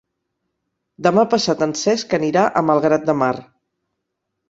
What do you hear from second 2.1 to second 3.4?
anirà a Malgrat de Mar.